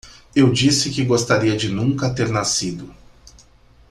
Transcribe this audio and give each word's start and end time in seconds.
Eu 0.35 0.51
disse 0.51 0.89
que 0.89 1.05
gostaria 1.05 1.55
de 1.55 1.69
nunca 1.69 2.09
ter 2.11 2.27
nascido. 2.27 2.91